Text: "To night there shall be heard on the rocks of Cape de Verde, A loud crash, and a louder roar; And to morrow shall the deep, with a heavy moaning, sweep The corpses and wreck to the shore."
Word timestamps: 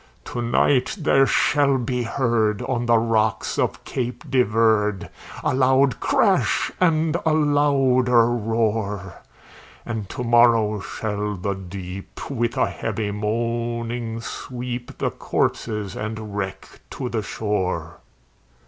"To 0.25 0.41
night 0.41 0.95
there 0.99 1.27
shall 1.27 1.77
be 1.77 2.01
heard 2.01 2.63
on 2.63 2.87
the 2.87 2.97
rocks 2.97 3.59
of 3.59 3.85
Cape 3.85 4.23
de 4.31 4.41
Verde, 4.41 5.09
A 5.43 5.53
loud 5.53 5.99
crash, 5.99 6.71
and 6.81 7.15
a 7.23 7.31
louder 7.33 8.25
roar; 8.31 9.21
And 9.85 10.09
to 10.09 10.23
morrow 10.23 10.79
shall 10.79 11.35
the 11.37 11.53
deep, 11.53 12.31
with 12.31 12.57
a 12.57 12.67
heavy 12.67 13.11
moaning, 13.11 14.21
sweep 14.21 14.97
The 14.97 15.11
corpses 15.11 15.95
and 15.95 16.35
wreck 16.35 16.67
to 16.89 17.07
the 17.07 17.21
shore." 17.21 17.97